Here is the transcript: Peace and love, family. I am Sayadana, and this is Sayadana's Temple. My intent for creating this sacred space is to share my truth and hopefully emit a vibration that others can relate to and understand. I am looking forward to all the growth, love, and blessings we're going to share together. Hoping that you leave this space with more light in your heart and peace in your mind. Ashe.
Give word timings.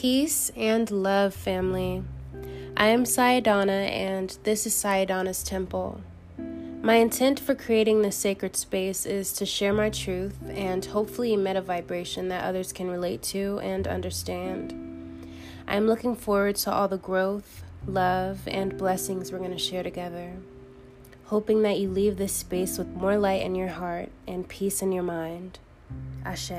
Peace 0.00 0.52
and 0.54 0.88
love, 0.92 1.34
family. 1.34 2.04
I 2.76 2.86
am 2.86 3.02
Sayadana, 3.02 3.90
and 3.90 4.38
this 4.44 4.64
is 4.64 4.72
Sayadana's 4.72 5.42
Temple. 5.42 6.00
My 6.82 6.94
intent 6.94 7.40
for 7.40 7.56
creating 7.56 8.02
this 8.02 8.14
sacred 8.14 8.54
space 8.54 9.04
is 9.04 9.32
to 9.32 9.44
share 9.44 9.72
my 9.72 9.90
truth 9.90 10.36
and 10.50 10.84
hopefully 10.84 11.34
emit 11.34 11.56
a 11.56 11.60
vibration 11.60 12.28
that 12.28 12.44
others 12.44 12.72
can 12.72 12.88
relate 12.88 13.22
to 13.22 13.58
and 13.58 13.88
understand. 13.88 14.72
I 15.66 15.74
am 15.74 15.88
looking 15.88 16.14
forward 16.14 16.54
to 16.58 16.72
all 16.72 16.86
the 16.86 16.96
growth, 16.96 17.64
love, 17.84 18.46
and 18.46 18.78
blessings 18.78 19.32
we're 19.32 19.38
going 19.38 19.50
to 19.50 19.58
share 19.58 19.82
together. 19.82 20.34
Hoping 21.24 21.62
that 21.62 21.80
you 21.80 21.88
leave 21.88 22.18
this 22.18 22.34
space 22.34 22.78
with 22.78 22.86
more 22.86 23.18
light 23.18 23.42
in 23.42 23.56
your 23.56 23.66
heart 23.66 24.10
and 24.28 24.46
peace 24.46 24.80
in 24.80 24.92
your 24.92 25.02
mind. 25.02 25.58
Ashe. 26.24 26.52